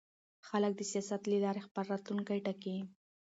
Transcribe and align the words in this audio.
خلک 0.47 0.73
د 0.77 0.81
سیاست 0.91 1.21
له 1.31 1.37
لارې 1.43 1.65
خپل 1.67 1.83
راتلونکی 1.93 2.39
ټاکي 2.45 2.77